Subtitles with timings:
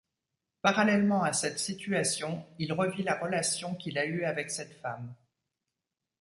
[0.63, 5.13] Parallèlement à cette situation il revit la relation qu’il a eue avec cette femme.